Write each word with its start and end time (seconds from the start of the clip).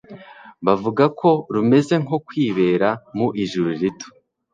bavuga 0.65 1.03
ko 1.19 1.29
rumeze 1.53 1.93
nko 2.03 2.17
kwibera 2.27 2.89
mu 3.17 3.27
ijuru 3.43 3.69
rito 3.81 4.07